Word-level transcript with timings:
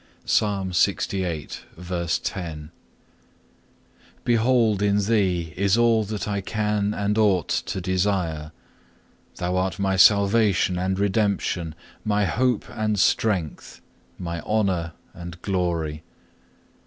(1) 0.35 0.73
Behold 4.23 4.81
in 4.81 4.97
Thee 4.97 5.53
is 5.55 5.77
all 5.77 6.03
that 6.05 6.27
I 6.27 6.41
can 6.41 6.93
and 6.95 7.17
ought 7.19 7.49
to 7.49 7.79
desire, 7.79 8.51
Thou 9.35 9.55
art 9.57 9.77
my 9.77 9.95
salvation 9.97 10.79
and 10.79 10.97
redemption, 10.97 11.75
my 12.03 12.25
hope 12.25 12.65
and 12.67 12.99
strength, 12.99 13.79
my 14.17 14.41
honour 14.41 14.93
and 15.13 15.39
glory. 15.43 16.01